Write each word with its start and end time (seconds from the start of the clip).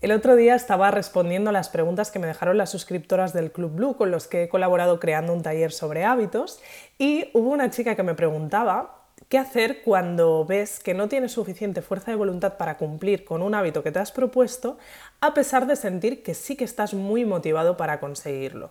El 0.00 0.12
otro 0.12 0.34
día 0.34 0.54
estaba 0.54 0.90
respondiendo 0.90 1.50
a 1.50 1.52
las 1.52 1.68
preguntas 1.68 2.10
que 2.10 2.18
me 2.18 2.26
dejaron 2.26 2.56
las 2.56 2.70
suscriptoras 2.70 3.34
del 3.34 3.52
Club 3.52 3.72
Blue 3.72 3.96
con 3.96 4.10
los 4.10 4.26
que 4.26 4.44
he 4.44 4.48
colaborado 4.48 4.98
creando 4.98 5.34
un 5.34 5.42
taller 5.42 5.72
sobre 5.72 6.04
hábitos 6.04 6.58
y 6.96 7.28
hubo 7.34 7.50
una 7.50 7.68
chica 7.68 7.94
que 7.96 8.02
me 8.02 8.14
preguntaba 8.14 9.00
qué 9.28 9.36
hacer 9.36 9.82
cuando 9.82 10.46
ves 10.46 10.80
que 10.80 10.94
no 10.94 11.08
tienes 11.08 11.32
suficiente 11.32 11.82
fuerza 11.82 12.12
de 12.12 12.16
voluntad 12.16 12.56
para 12.56 12.78
cumplir 12.78 13.26
con 13.26 13.42
un 13.42 13.54
hábito 13.54 13.82
que 13.82 13.92
te 13.92 13.98
has 13.98 14.10
propuesto 14.10 14.78
a 15.20 15.34
pesar 15.34 15.66
de 15.66 15.76
sentir 15.76 16.22
que 16.22 16.32
sí 16.32 16.56
que 16.56 16.64
estás 16.64 16.94
muy 16.94 17.26
motivado 17.26 17.76
para 17.76 18.00
conseguirlo. 18.00 18.70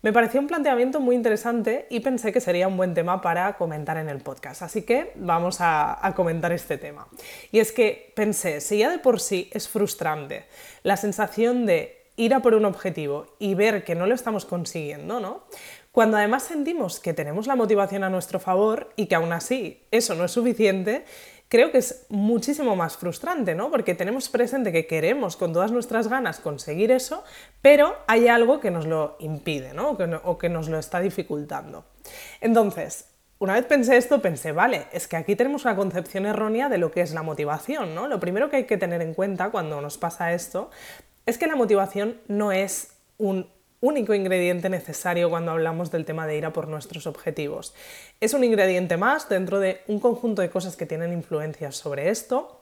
Me 0.00 0.12
pareció 0.12 0.38
un 0.38 0.46
planteamiento 0.46 1.00
muy 1.00 1.16
interesante 1.16 1.88
y 1.90 1.98
pensé 1.98 2.32
que 2.32 2.40
sería 2.40 2.68
un 2.68 2.76
buen 2.76 2.94
tema 2.94 3.20
para 3.20 3.56
comentar 3.56 3.96
en 3.96 4.08
el 4.08 4.20
podcast, 4.20 4.62
así 4.62 4.82
que 4.82 5.10
vamos 5.16 5.56
a, 5.58 6.12
comentar 6.14 6.52
este 6.52 6.78
tema. 6.78 7.08
Y 7.50 7.58
es 7.58 7.72
que 7.72 8.12
pensé, 8.14 8.60
si 8.60 8.78
ya 8.78 8.90
de 8.90 9.00
por 9.00 9.18
sí 9.18 9.50
es 9.52 9.68
frustrante 9.68 10.44
la 10.84 10.96
sensación 10.96 11.66
de 11.66 12.06
ir 12.16 12.32
a 12.32 12.42
por 12.42 12.54
un 12.54 12.64
objetivo 12.64 13.26
y 13.40 13.54
ver 13.54 13.82
que 13.82 13.96
no 13.96 14.06
lo 14.06 14.14
estamos 14.14 14.44
consiguiendo, 14.44 15.18
¿no? 15.18 15.42
Cuando 15.90 16.16
además 16.16 16.44
sentimos 16.44 17.00
que 17.00 17.12
tenemos 17.12 17.48
la 17.48 17.56
motivación 17.56 18.04
a 18.04 18.10
nuestro 18.10 18.38
favor 18.38 18.92
y 18.94 19.06
que 19.06 19.16
aún 19.16 19.32
así 19.32 19.82
eso 19.90 20.14
no 20.14 20.26
es 20.26 20.30
suficiente, 20.30 21.04
creo 21.48 21.72
que 21.72 21.78
es 21.78 22.06
muchísimo 22.08 22.76
más 22.76 22.96
frustrante, 22.96 23.54
¿no? 23.54 23.70
Porque 23.70 23.94
tenemos 23.94 24.28
presente 24.28 24.72
que 24.72 24.86
queremos 24.86 25.36
con 25.36 25.52
todas 25.52 25.72
nuestras 25.72 26.08
ganas 26.08 26.40
conseguir 26.40 26.90
eso, 26.90 27.24
pero 27.62 27.96
hay 28.06 28.28
algo 28.28 28.60
que 28.60 28.70
nos 28.70 28.86
lo 28.86 29.16
impide, 29.18 29.72
¿no? 29.72 29.90
O 30.24 30.38
que, 30.38 30.48
nos 30.48 30.68
lo 30.68 30.78
está 30.78 31.00
dificultando. 31.00 31.84
Entonces, 32.40 33.06
una 33.38 33.54
vez 33.54 33.64
pensé 33.64 33.96
esto, 33.96 34.20
pensé, 34.20 34.52
vale, 34.52 34.86
es 34.92 35.08
que 35.08 35.16
aquí 35.16 35.36
tenemos 35.36 35.64
una 35.64 35.76
concepción 35.76 36.26
errónea 36.26 36.68
de 36.68 36.78
lo 36.78 36.90
que 36.90 37.00
es 37.00 37.12
la 37.12 37.22
motivación, 37.22 37.94
¿no? 37.94 38.08
Lo 38.08 38.20
primero 38.20 38.50
que 38.50 38.56
hay 38.56 38.64
que 38.64 38.76
tener 38.76 39.00
en 39.00 39.14
cuenta 39.14 39.50
cuando 39.50 39.80
nos 39.80 39.96
pasa 39.96 40.32
esto 40.32 40.70
es 41.24 41.38
que 41.38 41.46
la 41.46 41.56
motivación 41.56 42.20
no 42.26 42.52
es 42.52 42.94
un 43.16 43.48
único 43.80 44.14
ingrediente 44.14 44.68
necesario 44.68 45.30
cuando 45.30 45.52
hablamos 45.52 45.90
del 45.90 46.04
tema 46.04 46.26
de 46.26 46.36
ir 46.36 46.44
a 46.44 46.52
por 46.52 46.68
nuestros 46.68 47.06
objetivos. 47.06 47.74
Es 48.20 48.34
un 48.34 48.44
ingrediente 48.44 48.96
más 48.96 49.28
dentro 49.28 49.60
de 49.60 49.80
un 49.86 50.00
conjunto 50.00 50.42
de 50.42 50.50
cosas 50.50 50.76
que 50.76 50.86
tienen 50.86 51.12
influencias 51.12 51.76
sobre 51.76 52.10
esto 52.10 52.60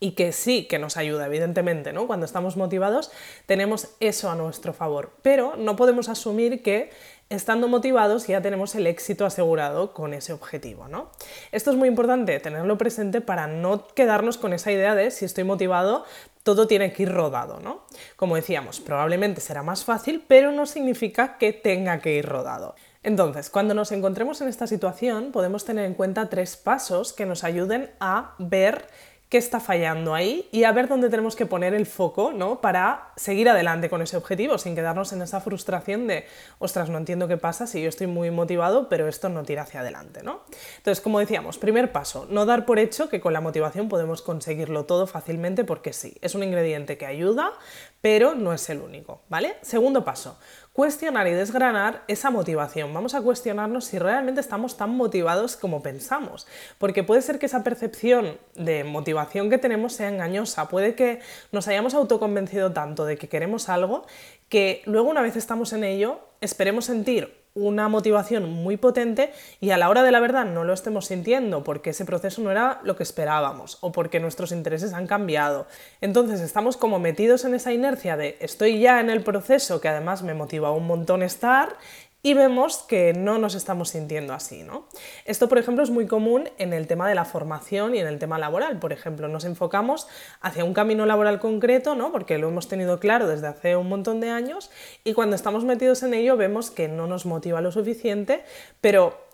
y 0.00 0.12
que 0.12 0.32
sí 0.32 0.66
que 0.66 0.78
nos 0.78 0.96
ayuda, 0.96 1.26
evidentemente, 1.26 1.92
¿no? 1.92 2.06
Cuando 2.06 2.24
estamos 2.24 2.56
motivados 2.56 3.10
tenemos 3.46 3.88
eso 4.00 4.30
a 4.30 4.36
nuestro 4.36 4.72
favor, 4.72 5.12
pero 5.22 5.56
no 5.56 5.74
podemos 5.74 6.08
asumir 6.08 6.62
que 6.62 6.90
estando 7.30 7.68
motivados 7.68 8.26
ya 8.26 8.40
tenemos 8.40 8.74
el 8.74 8.86
éxito 8.86 9.26
asegurado 9.26 9.92
con 9.92 10.14
ese 10.14 10.32
objetivo. 10.32 10.88
¿no? 10.88 11.10
Esto 11.52 11.70
es 11.70 11.76
muy 11.76 11.88
importante 11.88 12.38
tenerlo 12.40 12.78
presente 12.78 13.20
para 13.20 13.46
no 13.46 13.86
quedarnos 13.88 14.38
con 14.38 14.52
esa 14.52 14.72
idea 14.72 14.94
de 14.94 15.10
si 15.10 15.24
estoy 15.24 15.44
motivado, 15.44 16.04
todo 16.42 16.66
tiene 16.66 16.92
que 16.92 17.04
ir 17.04 17.12
rodado. 17.12 17.60
¿no? 17.60 17.84
Como 18.16 18.36
decíamos, 18.36 18.80
probablemente 18.80 19.40
será 19.40 19.62
más 19.62 19.84
fácil, 19.84 20.24
pero 20.26 20.52
no 20.52 20.66
significa 20.66 21.36
que 21.38 21.52
tenga 21.52 22.00
que 22.00 22.14
ir 22.14 22.26
rodado. 22.26 22.74
Entonces, 23.02 23.48
cuando 23.48 23.74
nos 23.74 23.92
encontremos 23.92 24.40
en 24.40 24.48
esta 24.48 24.66
situación, 24.66 25.30
podemos 25.30 25.64
tener 25.64 25.84
en 25.84 25.94
cuenta 25.94 26.28
tres 26.28 26.56
pasos 26.56 27.12
que 27.12 27.26
nos 27.26 27.44
ayuden 27.44 27.90
a 28.00 28.34
ver 28.38 28.86
qué 29.28 29.36
está 29.36 29.60
fallando 29.60 30.14
ahí 30.14 30.48
y 30.52 30.64
a 30.64 30.72
ver 30.72 30.88
dónde 30.88 31.10
tenemos 31.10 31.36
que 31.36 31.44
poner 31.44 31.74
el 31.74 31.86
foco 31.86 32.32
¿no? 32.32 32.60
para 32.60 33.12
seguir 33.16 33.48
adelante 33.48 33.90
con 33.90 34.00
ese 34.00 34.16
objetivo 34.16 34.56
sin 34.56 34.74
quedarnos 34.74 35.12
en 35.12 35.20
esa 35.20 35.40
frustración 35.40 36.06
de, 36.06 36.24
ostras, 36.58 36.88
no 36.88 36.96
entiendo 36.96 37.28
qué 37.28 37.36
pasa 37.36 37.66
si 37.66 37.82
yo 37.82 37.88
estoy 37.88 38.06
muy 38.06 38.30
motivado, 38.30 38.88
pero 38.88 39.06
esto 39.06 39.28
no 39.28 39.42
tira 39.42 39.62
hacia 39.62 39.80
adelante. 39.80 40.22
¿no? 40.22 40.40
Entonces, 40.78 41.02
como 41.02 41.18
decíamos, 41.18 41.58
primer 41.58 41.92
paso, 41.92 42.26
no 42.30 42.46
dar 42.46 42.64
por 42.64 42.78
hecho 42.78 43.08
que 43.08 43.20
con 43.20 43.32
la 43.32 43.40
motivación 43.40 43.88
podemos 43.88 44.22
conseguirlo 44.22 44.86
todo 44.86 45.06
fácilmente 45.06 45.64
porque 45.64 45.92
sí, 45.92 46.16
es 46.22 46.34
un 46.34 46.42
ingrediente 46.42 46.96
que 46.96 47.06
ayuda, 47.06 47.52
pero 48.00 48.34
no 48.34 48.54
es 48.54 48.70
el 48.70 48.80
único. 48.80 49.22
¿vale? 49.28 49.56
Segundo 49.60 50.04
paso, 50.04 50.38
cuestionar 50.78 51.26
y 51.26 51.32
desgranar 51.32 52.04
esa 52.06 52.30
motivación. 52.30 52.94
Vamos 52.94 53.16
a 53.16 53.20
cuestionarnos 53.20 53.86
si 53.86 53.98
realmente 53.98 54.40
estamos 54.40 54.76
tan 54.76 54.90
motivados 54.90 55.56
como 55.56 55.82
pensamos, 55.82 56.46
porque 56.78 57.02
puede 57.02 57.20
ser 57.20 57.40
que 57.40 57.46
esa 57.46 57.64
percepción 57.64 58.38
de 58.54 58.84
motivación 58.84 59.50
que 59.50 59.58
tenemos 59.58 59.94
sea 59.94 60.08
engañosa, 60.08 60.68
puede 60.68 60.94
que 60.94 61.18
nos 61.50 61.66
hayamos 61.66 61.94
autoconvencido 61.94 62.72
tanto 62.72 63.06
de 63.06 63.18
que 63.18 63.28
queremos 63.28 63.68
algo 63.68 64.06
que 64.48 64.82
luego 64.84 65.10
una 65.10 65.20
vez 65.20 65.34
estamos 65.34 65.72
en 65.72 65.82
ello, 65.82 66.20
esperemos 66.40 66.84
sentir 66.84 67.34
una 67.60 67.88
motivación 67.88 68.50
muy 68.50 68.76
potente 68.76 69.32
y 69.60 69.70
a 69.70 69.76
la 69.76 69.88
hora 69.88 70.02
de 70.02 70.12
la 70.12 70.20
verdad 70.20 70.44
no 70.44 70.64
lo 70.64 70.72
estemos 70.72 71.06
sintiendo 71.06 71.64
porque 71.64 71.90
ese 71.90 72.04
proceso 72.04 72.42
no 72.42 72.50
era 72.50 72.80
lo 72.84 72.96
que 72.96 73.02
esperábamos 73.02 73.78
o 73.80 73.92
porque 73.92 74.20
nuestros 74.20 74.52
intereses 74.52 74.92
han 74.92 75.06
cambiado. 75.06 75.66
Entonces 76.00 76.40
estamos 76.40 76.76
como 76.76 76.98
metidos 76.98 77.44
en 77.44 77.54
esa 77.54 77.72
inercia 77.72 78.16
de 78.16 78.36
estoy 78.40 78.80
ya 78.80 79.00
en 79.00 79.10
el 79.10 79.22
proceso 79.22 79.80
que 79.80 79.88
además 79.88 80.22
me 80.22 80.34
motiva 80.34 80.72
un 80.72 80.86
montón 80.86 81.22
estar 81.22 81.76
y 82.22 82.34
vemos 82.34 82.78
que 82.78 83.12
no 83.12 83.38
nos 83.38 83.54
estamos 83.54 83.90
sintiendo 83.90 84.34
así. 84.34 84.62
¿no? 84.62 84.86
Esto, 85.24 85.48
por 85.48 85.58
ejemplo, 85.58 85.84
es 85.84 85.90
muy 85.90 86.06
común 86.06 86.48
en 86.58 86.72
el 86.72 86.86
tema 86.86 87.08
de 87.08 87.14
la 87.14 87.24
formación 87.24 87.94
y 87.94 87.98
en 88.00 88.06
el 88.06 88.18
tema 88.18 88.38
laboral. 88.38 88.78
Por 88.78 88.92
ejemplo, 88.92 89.28
nos 89.28 89.44
enfocamos 89.44 90.08
hacia 90.40 90.64
un 90.64 90.74
camino 90.74 91.06
laboral 91.06 91.38
concreto, 91.38 91.94
¿no? 91.94 92.10
porque 92.10 92.38
lo 92.38 92.48
hemos 92.48 92.68
tenido 92.68 92.98
claro 92.98 93.28
desde 93.28 93.46
hace 93.46 93.76
un 93.76 93.88
montón 93.88 94.20
de 94.20 94.30
años, 94.30 94.70
y 95.04 95.14
cuando 95.14 95.36
estamos 95.36 95.64
metidos 95.64 96.02
en 96.02 96.14
ello 96.14 96.36
vemos 96.36 96.70
que 96.70 96.88
no 96.88 97.06
nos 97.06 97.26
motiva 97.26 97.60
lo 97.60 97.72
suficiente, 97.72 98.42
pero 98.80 99.27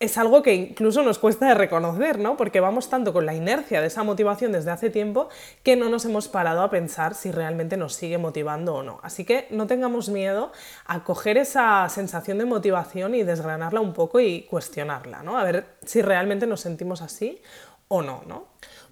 es 0.00 0.16
algo 0.16 0.42
que 0.42 0.54
incluso 0.54 1.02
nos 1.02 1.18
cuesta 1.18 1.48
de 1.48 1.54
reconocer, 1.54 2.18
¿no? 2.20 2.36
Porque 2.36 2.60
vamos 2.60 2.88
tanto 2.88 3.12
con 3.12 3.26
la 3.26 3.34
inercia 3.34 3.80
de 3.80 3.88
esa 3.88 4.04
motivación 4.04 4.52
desde 4.52 4.70
hace 4.70 4.90
tiempo 4.90 5.28
que 5.64 5.74
no 5.74 5.88
nos 5.88 6.04
hemos 6.04 6.28
parado 6.28 6.62
a 6.62 6.70
pensar 6.70 7.14
si 7.14 7.32
realmente 7.32 7.76
nos 7.76 7.94
sigue 7.94 8.16
motivando 8.16 8.76
o 8.76 8.82
no. 8.84 9.00
Así 9.02 9.24
que 9.24 9.48
no 9.50 9.66
tengamos 9.66 10.08
miedo 10.08 10.52
a 10.86 11.02
coger 11.02 11.36
esa 11.36 11.88
sensación 11.88 12.38
de 12.38 12.44
motivación 12.44 13.16
y 13.16 13.24
desgranarla 13.24 13.80
un 13.80 13.92
poco 13.92 14.20
y 14.20 14.42
cuestionarla, 14.42 15.24
¿no? 15.24 15.36
A 15.36 15.42
ver 15.42 15.66
si 15.84 16.00
realmente 16.00 16.46
nos 16.46 16.60
sentimos 16.60 17.02
así 17.02 17.42
o 17.88 18.00
no, 18.02 18.22
¿no? 18.26 18.46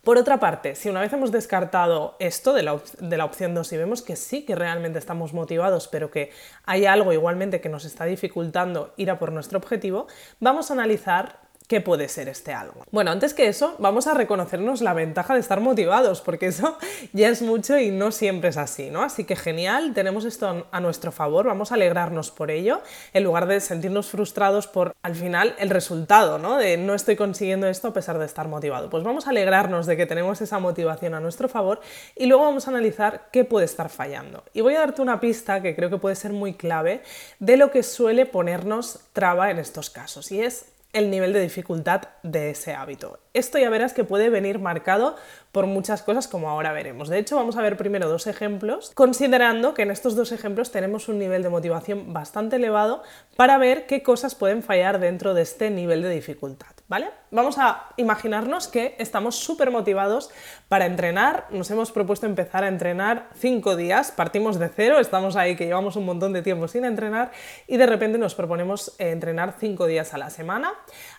Por 0.07 0.19
otra 0.19 0.39
parte, 0.39 0.77
si 0.77 0.89
una 0.89 1.01
vez 1.01 1.13
hemos 1.13 1.33
descartado 1.33 2.15
esto 2.21 2.53
de 2.53 2.63
la, 2.63 2.81
de 3.01 3.17
la, 3.17 3.25
opción 3.25 3.55
2 3.55 3.73
y 3.73 3.77
vemos 3.77 4.03
que 4.03 4.15
sí 4.15 4.45
que 4.45 4.55
realmente 4.55 5.01
estamos 5.01 5.33
motivados, 5.33 5.89
pero 5.89 6.13
que 6.13 6.31
hay 6.65 6.87
algo 6.87 7.13
igualmente 7.13 7.61
que 7.61 7.69
nos 7.69 7.85
está 7.85 8.05
dificultando 8.05 8.95
ir 8.97 9.11
a 9.11 9.19
por 9.19 9.33
nuestro 9.33 9.59
objetivo, 9.59 10.07
vamos 10.39 10.71
a 10.71 10.75
analizar 10.75 11.41
¿Qué 11.67 11.81
puede 11.81 12.09
ser 12.09 12.29
este 12.29 12.53
algo? 12.53 12.85
Bueno, 12.93 13.11
antes 13.11 13.35
que 13.35 13.49
eso, 13.49 13.75
vamos 13.81 14.07
a 14.07 14.15
reconocernos 14.15 14.83
la 14.83 14.95
ventaja 14.95 15.35
de 15.35 15.41
estar 15.41 15.61
motivados, 15.61 16.21
porque 16.21 16.47
eso 16.47 16.79
ya 17.13 17.29
es 17.29 17.43
mucho 17.43 17.77
y 17.77 17.91
no 17.91 18.13
siempre 18.13 18.51
es 18.51 18.57
así, 18.57 18.89
¿no? 18.89 19.03
Así 19.03 19.25
que 19.25 19.35
genial, 19.35 19.93
tenemos 19.93 20.25
esto 20.25 20.69
a 20.71 20.81
nuestro 20.81 21.11
favor, 21.11 21.47
vamos 21.47 21.73
a 21.73 21.75
alegrarnos 21.75 22.31
por 22.31 22.53
ello, 22.53 22.83
en 23.13 23.25
lugar 23.25 23.49
de 23.49 23.61
sentirnos 23.61 24.11
frustrados 24.11 24.69
por, 24.69 24.95
al 25.03 25.17
final, 25.17 25.57
el 25.59 25.71
resultado, 25.71 26.39
¿no? 26.39 26.57
De 26.57 26.77
no 26.77 26.95
estoy 26.95 27.17
consiguiendo 27.17 27.67
esto 27.67 27.89
a 27.89 27.93
pesar 27.93 28.19
de 28.21 28.27
estar 28.27 28.47
motivado. 28.47 28.89
Pues 28.89 29.03
vamos 29.03 29.27
a 29.27 29.31
alegrarnos 29.31 29.87
de 29.87 29.97
que 29.97 30.07
tenemos 30.07 30.41
esa 30.41 30.61
motivación 30.61 31.15
a 31.15 31.21
nuestro 31.21 31.49
favor 31.49 31.81
y 32.15 32.27
luego 32.27 32.45
vamos 32.45 32.69
a 32.69 32.71
analizar 32.71 33.29
qué 33.33 33.45
puede 33.45 33.65
estar 33.65 33.89
fallando. 33.89 34.45
Y 34.53 34.61
voy 34.61 34.77
a 34.77 34.81
darte 34.81 35.03
una 35.03 35.19
pista 35.19 35.61
que 35.61 35.75
creo 35.75 35.91
que 35.91 35.99
puede 35.99 36.15
ser 36.15 36.33
muy 36.33 36.55
clave 36.55 37.03
de 37.41 37.57
lo 37.57 37.73
que 37.73 37.83
suele 37.83 38.25
ponernos 38.25 39.01
traba 39.13 39.51
en 39.51 39.59
estos 39.59 39.91
casos, 39.91 40.31
y 40.31 40.43
es 40.43 40.76
el 40.93 41.11
nivel 41.11 41.33
de 41.33 41.41
dificultad 41.41 42.03
de 42.23 42.51
ese 42.51 42.75
hábito. 42.75 43.21
Esto 43.39 43.59
ya 43.59 43.71
verás 43.71 43.93
que 43.93 44.05
puede 44.05 44.31
venir 44.31 44.59
marcado 44.59 45.17
por 45.53 45.67
muchas 45.67 46.03
cosas 46.03 46.29
como 46.29 46.51
ahora 46.51 46.73
veremos. 46.73 47.09
De 47.09 47.19
hecho, 47.19 47.37
vamos 47.37 47.57
a 47.57 47.63
ver 47.63 47.79
primero 47.79 48.09
dos 48.09 48.27
ejemplos, 48.27 48.91
considerando 48.95 49.73
que 49.73 49.83
en 49.83 49.91
estos 49.91 50.15
dos 50.15 50.31
ejemplos 50.33 50.71
tenemos 50.71 51.09
un 51.09 51.19
nivel 51.19 51.43
de 51.43 51.49
motivación 51.49 52.13
bastante 52.13 52.57
elevado 52.57 53.03
para 53.37 53.57
ver 53.57 53.87
qué 53.87 54.03
cosas 54.03 54.35
pueden 54.35 54.63
fallar 54.63 55.01
dentro 55.01 55.33
de 55.33 55.43
este 55.43 55.71
nivel 55.71 56.03
de 56.03 56.11
dificultad. 56.11 56.69
¿Vale? 56.89 57.09
Vamos 57.33 57.59
a 57.59 57.87
imaginarnos 57.97 58.69
que 58.69 58.95
estamos 58.99 59.35
súper 59.35 59.73
motivados 59.73 60.31
para 60.69 60.87
entrenar, 60.87 61.47
nos 61.51 61.69
hemos 61.71 61.91
propuesto 61.91 62.27
empezar 62.27 62.63
a 62.63 62.69
entrenar 62.69 63.29
cinco 63.35 63.75
días, 63.75 64.13
partimos 64.13 64.59
de 64.59 64.69
cero, 64.69 65.01
estamos 65.01 65.35
ahí 65.35 65.57
que 65.57 65.67
llevamos 65.67 65.97
un 65.97 66.05
montón 66.05 66.33
de 66.33 66.43
tiempo 66.43 66.69
sin 66.69 66.85
entrenar 66.85 67.33
y 67.67 67.77
de 67.77 67.87
repente 67.87 68.19
nos 68.19 68.37
proponemos 68.37 68.95
entrenar 68.99 69.57
cinco 69.59 69.87
días 69.87 70.15
a 70.15 70.19
la 70.19 70.31
semana 70.31 70.75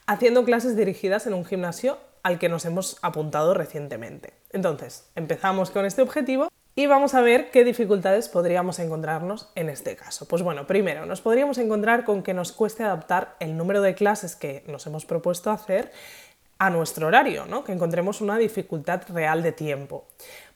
haciendo 0.05 0.45
clases 0.45 0.77
dirigidas 0.77 1.27
en 1.27 1.33
un 1.33 1.43
gimnasio 1.43 1.97
al 2.27 2.39
que 2.39 2.50
nos 2.50 2.65
hemos 2.65 2.97
apuntado 3.01 3.53
recientemente. 3.53 4.33
Entonces, 4.51 5.09
empezamos 5.15 5.71
con 5.71 5.85
este 5.85 6.01
objetivo 6.01 6.50
y 6.75 6.85
vamos 6.85 7.13
a 7.13 7.21
ver 7.21 7.51
qué 7.51 7.63
dificultades 7.63 8.27
podríamos 8.27 8.79
encontrarnos 8.79 9.50
en 9.56 9.69
este 9.69 9.95
caso. 9.95 10.27
Pues 10.27 10.41
bueno, 10.41 10.68
primero, 10.68 11.06
nos 11.06 11.21
podríamos 11.21 11.57
encontrar 11.57 12.03
con 12.03 12.24
que 12.24 12.33
nos 12.33 12.51
cueste 12.51 12.83
adaptar 12.83 13.38
el 13.39 13.56
número 13.56 13.81
de 13.81 13.95
clases 13.95 14.35
que 14.35 14.65
nos 14.68 14.85
hemos 14.88 15.06
propuesto 15.06 15.51
hacer 15.51 15.94
a 16.59 16.69
nuestro 16.69 17.07
horario, 17.07 17.45
¿no? 17.45 17.63
que 17.63 17.71
encontremos 17.71 18.19
una 18.19 18.38
dificultad 18.38 19.03
real 19.07 19.41
de 19.41 19.53
tiempo. 19.53 20.06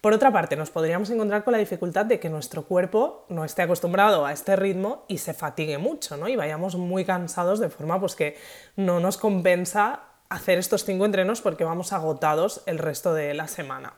Por 0.01 0.11
otra 0.11 0.29
parte, 0.29 0.57
nos 0.57 0.71
podríamos 0.71 1.09
encontrar 1.09 1.45
con 1.45 1.53
la 1.53 1.57
dificultad 1.57 2.05
de 2.05 2.19
que 2.19 2.29
nuestro 2.29 2.65
cuerpo 2.65 3.25
no 3.29 3.45
esté 3.45 3.61
acostumbrado 3.61 4.25
a 4.25 4.33
este 4.33 4.57
ritmo 4.57 5.05
y 5.07 5.19
se 5.19 5.33
fatigue 5.33 5.77
mucho, 5.77 6.17
¿no? 6.17 6.27
y 6.27 6.35
vayamos 6.35 6.75
muy 6.75 7.05
cansados 7.05 7.61
de 7.61 7.69
forma 7.69 7.97
pues, 7.97 8.15
que 8.15 8.35
no 8.75 8.99
nos 8.99 9.17
compensa 9.17 10.10
hacer 10.31 10.57
estos 10.57 10.85
cinco 10.85 11.05
entrenos 11.05 11.41
porque 11.41 11.65
vamos 11.65 11.93
agotados 11.93 12.63
el 12.65 12.79
resto 12.79 13.13
de 13.13 13.33
la 13.33 13.47
semana. 13.47 13.93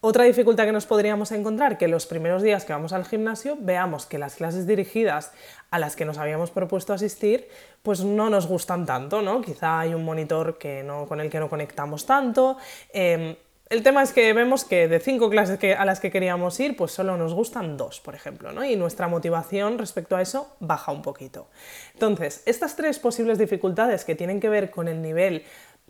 Otra 0.00 0.24
dificultad 0.24 0.64
que 0.64 0.72
nos 0.72 0.86
podríamos 0.86 1.32
encontrar, 1.32 1.78
que 1.78 1.88
los 1.88 2.06
primeros 2.06 2.42
días 2.42 2.64
que 2.64 2.72
vamos 2.72 2.92
al 2.92 3.04
gimnasio 3.04 3.56
veamos 3.58 4.06
que 4.06 4.18
las 4.18 4.36
clases 4.36 4.66
dirigidas 4.66 5.32
a 5.70 5.80
las 5.80 5.96
que 5.96 6.04
nos 6.04 6.18
habíamos 6.18 6.52
propuesto 6.52 6.92
asistir, 6.92 7.48
pues 7.82 8.04
no 8.04 8.30
nos 8.30 8.46
gustan 8.46 8.86
tanto, 8.86 9.20
¿no? 9.22 9.40
Quizá 9.40 9.80
hay 9.80 9.94
un 9.94 10.04
monitor 10.04 10.58
que 10.58 10.84
no, 10.84 11.06
con 11.06 11.20
el 11.20 11.28
que 11.28 11.40
no 11.40 11.48
conectamos 11.48 12.06
tanto. 12.06 12.56
Em, 12.92 13.34
el 13.68 13.82
tema 13.82 14.02
es 14.02 14.12
que 14.12 14.32
vemos 14.32 14.64
que 14.64 14.86
de 14.86 15.00
cinco 15.00 15.28
clases 15.28 15.58
que, 15.58 15.74
a 15.74 15.84
las 15.84 15.98
que 15.98 16.10
queríamos 16.10 16.58
ir, 16.60 16.76
pues 16.76 16.92
solo 16.92 17.16
nos 17.16 17.34
gustan 17.34 17.76
dos, 17.76 18.00
por 18.00 18.14
ejemplo, 18.14 18.52
¿no? 18.52 18.64
Y 18.64 18.76
nuestra 18.76 19.08
motivación 19.08 19.78
respecto 19.78 20.14
a 20.16 20.22
eso 20.22 20.54
baja 20.60 20.92
un 20.92 21.02
poquito. 21.02 21.48
Entonces, 21.94 22.42
estas 22.46 22.76
tres 22.76 22.98
posibles 22.98 23.38
dificultades 23.38 24.04
que 24.04 24.14
tienen 24.14 24.38
que 24.38 24.48
ver 24.48 24.70
con 24.70 24.86
el 24.86 25.02
nivel 25.02 25.42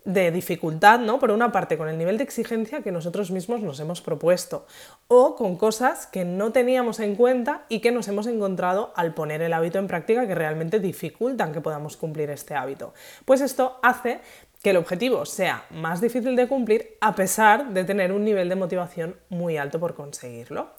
de 0.07 0.31
dificultad, 0.31 0.99
¿no? 0.99 1.19
Por 1.19 1.31
una 1.31 1.51
parte, 1.51 1.77
con 1.77 1.89
el 1.89 1.97
nivel 1.97 2.17
de 2.17 2.23
exigencia 2.23 2.81
que 2.81 2.93
nosotros 2.93 3.29
mismos 3.29 3.61
nos 3.61 3.79
hemos 3.81 4.01
propuesto, 4.01 4.65
o 5.09 5.35
con 5.35 5.57
cosas 5.57 6.07
que 6.07 6.23
no 6.23 6.53
teníamos 6.53 7.01
en 7.01 7.15
cuenta 7.15 7.65
y 7.67 7.81
que 7.81 7.91
nos 7.91 8.07
hemos 8.07 8.25
encontrado 8.25 8.93
al 8.95 9.13
poner 9.13 9.41
el 9.41 9.51
hábito 9.51 9.79
en 9.79 9.87
práctica 9.87 10.25
que 10.25 10.33
realmente 10.33 10.79
dificultan 10.79 11.51
que 11.51 11.59
podamos 11.59 11.97
cumplir 11.97 12.29
este 12.29 12.55
hábito. 12.55 12.93
Pues 13.25 13.41
esto 13.41 13.79
hace 13.83 14.21
que 14.61 14.71
el 14.71 14.77
objetivo 14.77 15.25
sea 15.25 15.65
más 15.69 16.01
difícil 16.01 16.35
de 16.35 16.47
cumplir 16.47 16.97
a 16.99 17.15
pesar 17.15 17.69
de 17.69 17.83
tener 17.83 18.11
un 18.11 18.23
nivel 18.23 18.49
de 18.49 18.55
motivación 18.55 19.15
muy 19.29 19.57
alto 19.57 19.79
por 19.79 19.93
conseguirlo. 19.93 20.71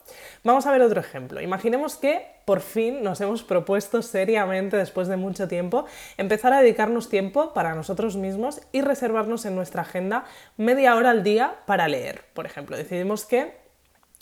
Vamos 0.43 0.65
a 0.65 0.71
ver 0.71 0.81
otro 0.81 0.99
ejemplo. 0.99 1.41
Imaginemos 1.41 1.95
que 1.95 2.25
por 2.45 2.61
fin 2.61 3.03
nos 3.03 3.21
hemos 3.21 3.43
propuesto 3.43 4.01
seriamente, 4.01 4.75
después 4.75 5.07
de 5.07 5.17
mucho 5.17 5.47
tiempo, 5.47 5.85
empezar 6.17 6.51
a 6.51 6.61
dedicarnos 6.61 7.09
tiempo 7.09 7.53
para 7.53 7.75
nosotros 7.75 8.15
mismos 8.15 8.61
y 8.71 8.81
reservarnos 8.81 9.45
en 9.45 9.55
nuestra 9.55 9.83
agenda 9.83 10.25
media 10.57 10.95
hora 10.95 11.11
al 11.11 11.23
día 11.23 11.59
para 11.65 11.87
leer. 11.87 12.23
Por 12.33 12.45
ejemplo, 12.45 12.75
decidimos 12.75 13.25
que 13.25 13.68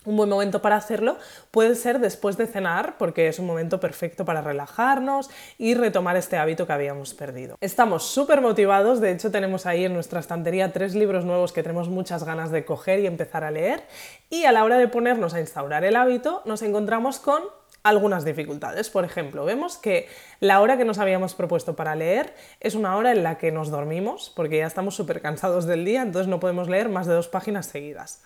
un 0.06 0.16
buen 0.16 0.30
momento 0.30 0.62
para 0.62 0.78
hacerlo 0.78 1.18
puede 1.52 1.76
ser 1.76 2.00
después 2.00 2.38
de 2.38 2.48
cenar, 2.48 2.98
porque 2.98 3.28
es 3.28 3.40
un 3.40 3.46
momento 3.46 3.80
perfecto 3.80 4.26
para 4.26 4.42
relajarnos 4.42 5.30
y 5.58 5.74
retomar 5.74 6.16
este 6.16 6.38
hábito 6.38 6.66
que 6.66 6.74
habíamos 6.74 7.14
perdido. 7.14 7.58
Estamos 7.62 8.04
súper 8.04 8.42
motivados, 8.42 9.02
de 9.02 9.12
hecho 9.12 9.32
tenemos 9.32 9.66
ahí 9.66 9.86
en 9.86 9.94
nuestra 9.94 10.20
estantería 10.20 10.72
tres 10.72 10.96
libros 10.96 11.26
nuevos 11.26 11.52
que 11.52 11.64
tenemos 11.64 11.90
muchas 11.90 12.24
ganas 12.24 12.52
de 12.52 12.64
coger 12.64 13.00
y 13.00 13.08
empezar 13.08 13.44
a 13.44 13.52
leer, 13.52 13.84
y 14.30 14.46
a 14.46 14.52
la 14.52 14.64
hora 14.64 14.78
de 14.78 14.88
ponernos 14.88 15.34
a 15.34 15.40
instaurar 15.40 15.84
el 15.84 15.96
hábito 15.96 16.42
nos 16.46 16.62
encontramos 16.62 17.20
con 17.20 17.44
algunas 17.84 18.26
dificultades. 18.26 18.90
Por 18.90 19.06
ejemplo, 19.06 19.46
vemos 19.46 19.78
que 19.78 20.08
la 20.40 20.60
hora 20.62 20.78
que 20.78 20.86
nos 20.86 21.00
habíamos 21.00 21.36
propuesto 21.36 21.76
para 21.76 21.96
leer 21.96 22.34
es 22.60 22.76
una 22.76 22.96
hora 22.98 23.12
en 23.12 23.24
la 23.24 23.38
que 23.38 23.52
nos 23.52 23.70
dormimos, 23.70 24.32
porque 24.36 24.58
ya 24.58 24.68
estamos 24.68 24.96
súper 24.96 25.22
cansados 25.22 25.66
del 25.66 25.86
día, 25.86 26.02
entonces 26.02 26.28
no 26.28 26.40
podemos 26.40 26.68
leer 26.70 26.90
más 26.90 27.08
de 27.08 27.14
dos 27.14 27.28
páginas 27.28 27.66
seguidas. 27.66 28.22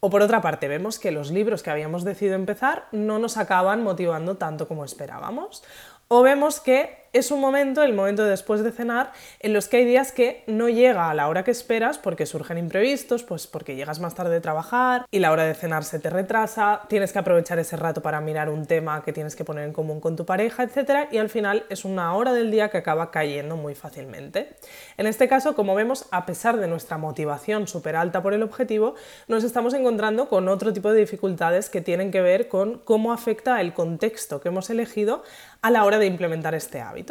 O 0.00 0.10
por 0.10 0.22
otra 0.22 0.40
parte, 0.40 0.68
vemos 0.68 0.98
que 0.98 1.10
los 1.10 1.30
libros 1.30 1.62
que 1.62 1.70
habíamos 1.70 2.04
decidido 2.04 2.34
empezar 2.34 2.88
no 2.92 3.18
nos 3.18 3.36
acaban 3.36 3.82
motivando 3.82 4.36
tanto 4.36 4.68
como 4.68 4.84
esperábamos. 4.84 5.62
O 6.08 6.22
vemos 6.22 6.60
que 6.60 7.03
es 7.14 7.30
un 7.30 7.40
momento, 7.40 7.84
el 7.84 7.94
momento 7.94 8.24
después 8.24 8.64
de 8.64 8.72
cenar, 8.72 9.12
en 9.38 9.52
los 9.52 9.68
que 9.68 9.76
hay 9.78 9.84
días 9.84 10.10
que 10.10 10.42
no 10.48 10.68
llega 10.68 11.08
a 11.10 11.14
la 11.14 11.28
hora 11.28 11.44
que 11.44 11.52
esperas 11.52 11.96
porque 11.96 12.26
surgen 12.26 12.58
imprevistos, 12.58 13.22
pues 13.22 13.46
porque 13.46 13.76
llegas 13.76 14.00
más 14.00 14.16
tarde 14.16 14.32
de 14.32 14.40
trabajar 14.40 15.06
y 15.12 15.20
la 15.20 15.30
hora 15.30 15.44
de 15.44 15.54
cenar 15.54 15.84
se 15.84 16.00
te 16.00 16.10
retrasa, 16.10 16.82
tienes 16.88 17.12
que 17.12 17.20
aprovechar 17.20 17.60
ese 17.60 17.76
rato 17.76 18.02
para 18.02 18.20
mirar 18.20 18.50
un 18.50 18.66
tema 18.66 19.04
que 19.04 19.12
tienes 19.12 19.36
que 19.36 19.44
poner 19.44 19.64
en 19.64 19.72
común 19.72 20.00
con 20.00 20.16
tu 20.16 20.26
pareja, 20.26 20.64
etc. 20.64 21.08
Y 21.12 21.18
al 21.18 21.30
final 21.30 21.64
es 21.68 21.84
una 21.84 22.14
hora 22.16 22.32
del 22.32 22.50
día 22.50 22.68
que 22.68 22.78
acaba 22.78 23.12
cayendo 23.12 23.56
muy 23.56 23.76
fácilmente. 23.76 24.56
En 24.96 25.06
este 25.06 25.28
caso, 25.28 25.54
como 25.54 25.76
vemos, 25.76 26.06
a 26.10 26.26
pesar 26.26 26.56
de 26.56 26.66
nuestra 26.66 26.98
motivación 26.98 27.68
súper 27.68 27.94
alta 27.94 28.24
por 28.24 28.34
el 28.34 28.42
objetivo, 28.42 28.96
nos 29.28 29.44
estamos 29.44 29.72
encontrando 29.74 30.28
con 30.28 30.48
otro 30.48 30.72
tipo 30.72 30.90
de 30.90 30.98
dificultades 30.98 31.70
que 31.70 31.80
tienen 31.80 32.10
que 32.10 32.22
ver 32.22 32.48
con 32.48 32.78
cómo 32.78 33.12
afecta 33.12 33.60
el 33.60 33.72
contexto 33.72 34.40
que 34.40 34.48
hemos 34.48 34.68
elegido 34.68 35.22
a 35.62 35.70
la 35.70 35.84
hora 35.84 35.98
de 35.98 36.06
implementar 36.06 36.54
este 36.54 36.80
hábito. 36.80 37.03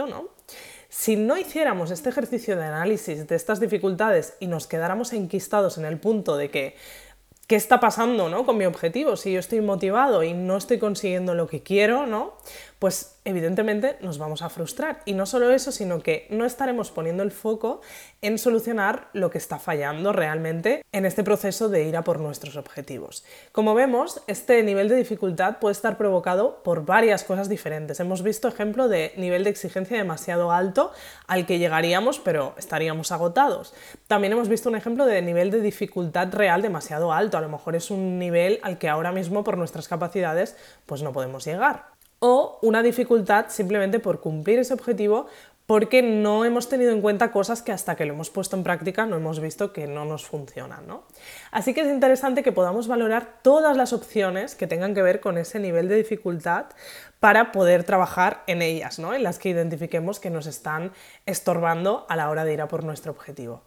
Si 0.90 1.16
no 1.16 1.38
hiciéramos 1.38 1.92
este 1.92 2.10
ejercicio 2.10 2.56
de 2.56 2.66
análisis 2.66 3.28
de 3.28 3.36
estas 3.36 3.60
dificultades 3.60 4.36
y 4.40 4.48
nos 4.48 4.68
quedáramos 4.68 5.14
enquistados 5.14 5.78
en 5.78 5.86
el 5.86 6.00
punto 6.00 6.38
de 6.38 6.50
que 6.52 6.76
¿qué 7.48 7.56
está 7.56 7.80
pasando 7.80 8.30
¿no? 8.30 8.46
con 8.46 8.58
mi 8.58 8.66
objetivo? 8.66 9.18
Si 9.18 9.34
yo 9.34 9.40
estoy 9.40 9.62
motivado 9.62 10.24
y 10.24 10.34
no 10.34 10.58
estoy 10.58 10.80
consiguiendo 10.80 11.34
lo 11.34 11.48
que 11.48 11.62
quiero, 11.62 12.06
¿no? 12.06 12.34
Pues 12.84 13.16
evidentemente 13.24 13.96
nos 14.02 14.18
vamos 14.18 14.42
a 14.42 14.50
frustrar. 14.50 15.00
Y 15.06 15.14
no 15.14 15.26
solo 15.26 15.52
eso, 15.52 15.72
sino 15.72 16.02
que 16.02 16.28
no 16.30 16.44
estaremos 16.44 16.92
poniendo 16.92 17.24
el 17.24 17.32
foco 17.32 17.80
en 18.22 18.38
solucionar 18.38 19.08
lo 19.14 19.30
que 19.30 19.38
está 19.38 19.58
fallando 19.58 20.12
realmente 20.12 20.84
en 20.92 21.06
este 21.06 21.24
proceso 21.24 21.70
de 21.70 21.86
ir 21.86 21.96
a 21.96 22.04
por 22.04 22.20
nuestros 22.20 22.58
objetivos. 22.58 23.24
Como 23.54 23.74
vemos, 23.74 24.22
este 24.28 24.62
nivel 24.64 24.90
de 24.90 24.98
dificultad 24.98 25.60
puede 25.60 25.72
estar 25.72 25.98
provocado 25.98 26.62
por 26.62 26.86
varias 26.86 27.24
cosas 27.24 27.48
diferentes. 27.48 28.02
Hemos 28.02 28.22
visto 28.22 28.50
ejemplo 28.50 28.90
de 28.90 29.14
nivel 29.16 29.46
de 29.46 29.52
exigencia 29.52 29.96
demasiado 29.96 30.52
alto 30.52 30.92
al 31.26 31.46
que 31.46 31.60
llegaríamos, 31.60 32.20
pero 32.20 32.54
estaríamos 32.58 33.14
agotados. 33.14 33.74
También 34.08 34.34
hemos 34.34 34.50
visto 34.50 34.68
un 34.68 34.76
ejemplo 34.76 35.06
de 35.06 35.22
nivel 35.22 35.52
de 35.52 35.62
dificultad 35.62 36.34
real 36.34 36.62
demasiado 36.62 37.14
alto. 37.14 37.38
A 37.38 37.42
lo 37.42 37.48
mejor 37.48 37.78
es 37.78 37.92
un 37.92 38.20
nivel 38.20 38.60
al 38.62 38.78
que 38.78 38.90
ahora 38.90 39.14
mismo 39.14 39.46
por 39.46 39.58
nuestras 39.58 39.88
capacidades 39.88 40.58
pues 40.86 41.02
no 41.02 41.14
podemos 41.14 41.46
llegar 41.46 41.93
una 42.64 42.82
dificultad 42.82 43.48
simplemente 43.50 44.00
por 44.00 44.22
cumplir 44.22 44.58
ese 44.58 44.74
objetivo 44.74 45.28
porque 45.66 46.02
no 46.02 46.44
hemos 46.46 46.68
tenido 46.70 46.92
en 46.92 47.02
cuenta 47.02 47.32
cosas 47.32 47.62
que 47.62 47.72
hasta 47.72 47.96
que 47.96 48.06
lo 48.06 48.14
hemos 48.14 48.30
puesto 48.30 48.56
en 48.56 48.64
práctica 48.64 49.06
no 49.06 49.18
hemos 49.18 49.40
visto 49.40 49.74
que 49.74 49.86
no 49.86 50.06
nos 50.06 50.26
funcionan. 50.26 50.88
¿no? 50.88 51.04
Así 51.52 51.74
que 51.74 51.82
es 51.82 51.88
interesante 51.88 52.42
que 52.42 52.52
podamos 52.52 52.88
valorar 52.88 53.40
todas 53.42 53.76
las 53.76 53.92
opciones 53.92 54.56
que 54.56 54.68
tengan 54.68 54.94
que 54.94 55.02
ver 55.02 55.20
con 55.20 55.38
ese 55.38 55.60
nivel 55.60 55.90
de 55.90 55.96
dificultad 55.96 56.68
para 57.20 57.52
poder 57.52 57.84
trabajar 57.84 58.44
en 58.48 58.62
ellas, 58.62 59.00
¿no? 59.00 59.14
en 59.14 59.24
las 59.24 59.40
que 59.40 59.50
identifiquemos 59.50 60.20
que 60.20 60.30
nos 60.30 60.48
están 60.48 60.92
estorbando 61.26 62.06
a 62.10 62.16
la 62.16 62.30
hora 62.30 62.46
de 62.46 62.54
ir 62.54 62.62
a 62.62 62.68
por 62.68 62.84
nuestro 62.84 63.12
objetivo. 63.12 63.62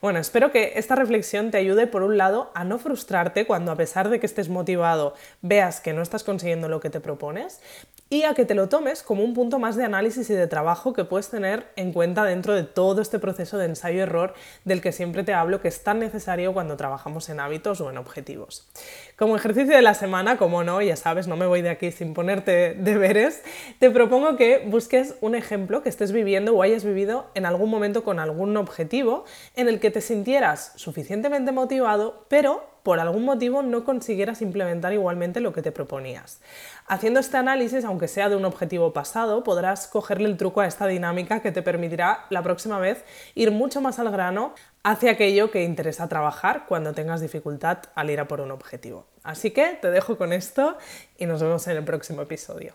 Bueno, 0.00 0.18
espero 0.18 0.50
que 0.50 0.72
esta 0.76 0.94
reflexión 0.94 1.50
te 1.50 1.58
ayude, 1.58 1.86
por 1.86 2.02
un 2.02 2.16
lado, 2.16 2.50
a 2.54 2.64
no 2.64 2.78
frustrarte 2.78 3.46
cuando 3.46 3.70
a 3.70 3.76
pesar 3.76 4.08
de 4.08 4.18
que 4.18 4.26
estés 4.26 4.48
motivado 4.48 5.14
veas 5.42 5.80
que 5.80 5.92
no 5.92 6.02
estás 6.02 6.24
consiguiendo 6.24 6.68
lo 6.68 6.80
que 6.80 6.90
te 6.90 7.00
propones 7.00 7.60
y 8.08 8.24
a 8.24 8.34
que 8.34 8.44
te 8.44 8.54
lo 8.54 8.68
tomes 8.68 9.04
como 9.04 9.22
un 9.22 9.34
punto 9.34 9.58
más 9.58 9.76
de 9.76 9.84
análisis 9.84 10.28
y 10.30 10.34
de 10.34 10.48
trabajo 10.48 10.92
que 10.92 11.04
puedes 11.04 11.28
tener 11.28 11.66
en 11.76 11.92
cuenta 11.92 12.24
dentro 12.24 12.54
de 12.54 12.64
todo 12.64 13.02
este 13.02 13.20
proceso 13.20 13.56
de 13.56 13.66
ensayo-error 13.66 14.34
del 14.64 14.80
que 14.80 14.90
siempre 14.90 15.22
te 15.22 15.32
hablo 15.32 15.60
que 15.60 15.68
es 15.68 15.84
tan 15.84 16.00
necesario 16.00 16.52
cuando 16.52 16.76
trabajamos 16.76 17.28
en 17.28 17.38
hábitos 17.38 17.80
o 17.80 17.88
en 17.88 17.98
objetivos. 17.98 18.68
Como 19.16 19.36
ejercicio 19.36 19.76
de 19.76 19.82
la 19.82 19.94
semana, 19.94 20.38
como 20.38 20.64
no, 20.64 20.82
ya 20.82 20.96
sabes, 20.96 21.28
no 21.28 21.36
me 21.36 21.46
voy 21.46 21.62
de 21.62 21.70
aquí 21.70 21.92
sin 21.92 22.14
ponerte 22.14 22.50
de 22.50 22.74
deberes, 22.74 23.42
te 23.78 23.90
propongo 23.90 24.36
que 24.36 24.64
busques 24.66 25.14
un 25.20 25.36
ejemplo 25.36 25.82
que 25.82 25.88
estés 25.88 26.10
viviendo 26.10 26.54
o 26.56 26.62
hayas 26.62 26.84
vivido 26.84 27.30
en 27.34 27.46
algún 27.46 27.70
momento 27.70 28.02
con 28.02 28.18
algún 28.18 28.56
objetivo 28.56 29.24
en 29.56 29.68
el 29.68 29.80
que 29.80 29.90
te 29.90 30.00
sintieras 30.00 30.72
suficientemente 30.76 31.52
motivado, 31.52 32.24
pero 32.28 32.70
por 32.82 32.98
algún 32.98 33.24
motivo 33.24 33.62
no 33.62 33.84
consiguieras 33.84 34.40
implementar 34.42 34.92
igualmente 34.92 35.40
lo 35.40 35.52
que 35.52 35.62
te 35.62 35.72
proponías. 35.72 36.40
Haciendo 36.86 37.20
este 37.20 37.36
análisis, 37.36 37.84
aunque 37.84 38.08
sea 38.08 38.28
de 38.28 38.36
un 38.36 38.44
objetivo 38.44 38.92
pasado, 38.92 39.44
podrás 39.44 39.86
cogerle 39.86 40.28
el 40.28 40.36
truco 40.36 40.60
a 40.60 40.66
esta 40.66 40.86
dinámica 40.86 41.40
que 41.40 41.52
te 41.52 41.62
permitirá 41.62 42.26
la 42.30 42.42
próxima 42.42 42.78
vez 42.78 43.04
ir 43.34 43.50
mucho 43.50 43.80
más 43.80 43.98
al 43.98 44.10
grano 44.10 44.54
hacia 44.82 45.12
aquello 45.12 45.50
que 45.50 45.64
interesa 45.64 46.08
trabajar 46.08 46.64
cuando 46.66 46.94
tengas 46.94 47.20
dificultad 47.20 47.78
al 47.94 48.10
ir 48.10 48.20
a 48.20 48.28
por 48.28 48.40
un 48.40 48.50
objetivo. 48.50 49.06
Así 49.22 49.50
que 49.50 49.78
te 49.80 49.90
dejo 49.90 50.16
con 50.16 50.32
esto 50.32 50.78
y 51.18 51.26
nos 51.26 51.42
vemos 51.42 51.66
en 51.66 51.76
el 51.76 51.84
próximo 51.84 52.22
episodio. 52.22 52.74